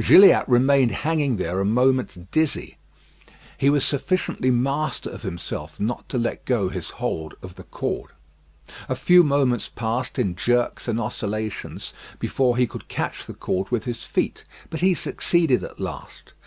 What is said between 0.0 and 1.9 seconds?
Gilliatt remained hanging there a